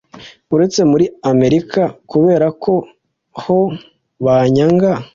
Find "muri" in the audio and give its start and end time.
0.91-1.05